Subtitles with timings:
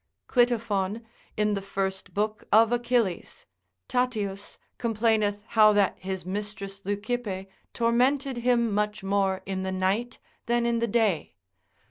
[0.27, 1.05] Clitophon,
[1.37, 3.45] in the first book of Achilles,
[3.87, 10.17] Tatius, complaineth how that his mistress Leucippe tormented him much more in the night
[10.47, 11.35] than in the day.